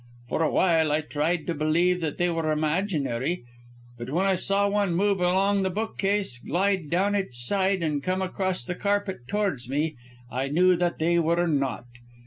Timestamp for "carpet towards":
8.73-9.69